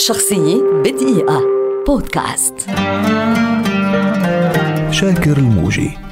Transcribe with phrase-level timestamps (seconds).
[0.00, 1.42] شخصية بدقيقة.
[1.86, 2.54] بودكاست.
[4.90, 6.09] شاكر الموجي.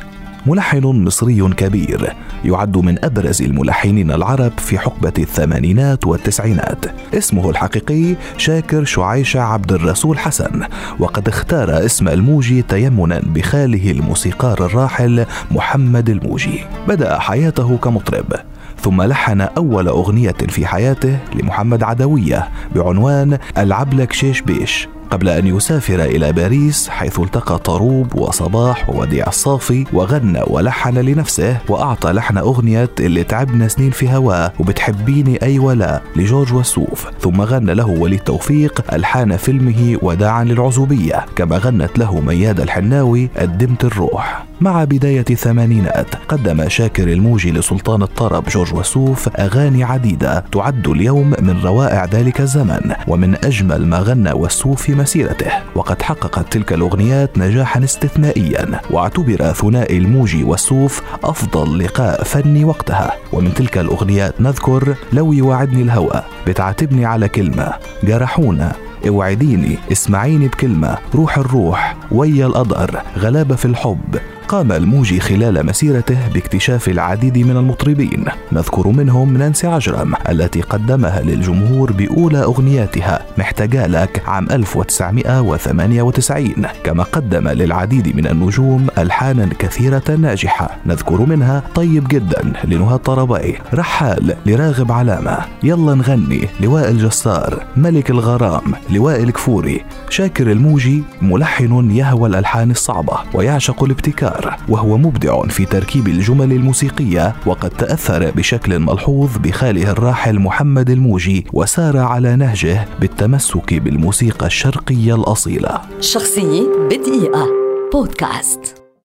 [0.48, 2.12] ملحن مصري كبير
[2.44, 6.84] يعد من أبرز الملحنين العرب في حقبة الثمانينات والتسعينات.
[7.14, 10.62] اسمه الحقيقي شاكر شعيشه عبد الرسول حسن
[10.98, 16.60] وقد اختار اسم الموجي تيمنا بخاله الموسيقار الراحل محمد الموجي.
[16.88, 18.32] بدأ حياته كمطرب
[18.80, 24.88] ثم لحن أول أغنية في حياته لمحمد عدوية بعنوان العبلك شيش بيش.
[25.10, 32.12] قبل أن يسافر إلى باريس حيث التقى طروب وصباح ووديع الصافي وغنى ولحن لنفسه وأعطى
[32.12, 37.06] لحن أغنية اللي تعبنا سنين في هواه وبتحبيني أي ولا لجورج وسوف.
[37.20, 43.84] ثم غنى له وليد توفيق ألحان فيلمه وداعا للعزوبية كما غنت له مياد الحناوي قدمت
[43.84, 44.47] الروح.
[44.60, 51.60] مع بداية الثمانينات قدم شاكر الموجي لسلطان الطرب جورج وسوف أغاني عديدة تعد اليوم من
[51.64, 55.50] روائع ذلك الزمن ومن أجمل ما غنى وسوف في مسيرته.
[55.74, 63.12] وقد حققت تلك الأغنيات نجاحا استثنائيا واعتبر ثنائي الموجي والسوف أفضل لقاء فني وقتها.
[63.32, 67.72] ومن تلك الأغنيات نذكر لو يوعدني الهوى بتعاتبني على كلمة
[68.04, 68.72] جرحونا
[69.08, 74.18] اوعديني اسمعيني بكلمة روح الروح ويا القدر غلابة في الحب
[74.48, 78.24] قام الموجي خلال مسيرته باكتشاف العديد من المطربين.
[78.52, 87.48] نذكر منهم نانسي عجرم التي قدمها للجمهور بأولى أغنياتها محتاجة لك عام 1998 كما قدم
[87.48, 90.76] للعديد من النجوم ألحانا كثيرة ناجحة.
[90.86, 95.38] نذكر منها طيب جدا لنهى طربي رحال لراغب علامة.
[95.62, 103.18] يلا نغني لوائل جسار ملك الغرام لوائل كفوري شاكر الموجي ملحن يهوى الألحان الصعبة.
[103.34, 104.37] ويعشق الابتكار.
[104.38, 111.46] الجزائر وهو مبدع في تركيب الجمل الموسيقية وقد تأثر بشكل ملحوظ بخاله الراحل محمد الموجي
[111.52, 115.80] وسار على نهجه بالتمسك بالموسيقى الشرقية الأصيلة.
[116.00, 117.46] شخصية بدقيقة.
[117.92, 118.77] بودكاست.